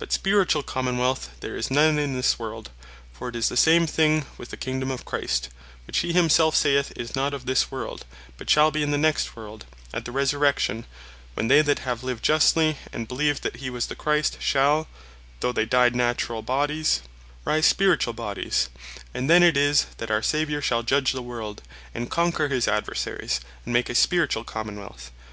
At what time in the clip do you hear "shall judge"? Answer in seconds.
20.60-21.12